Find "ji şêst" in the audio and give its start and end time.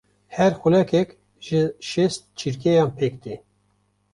1.45-2.21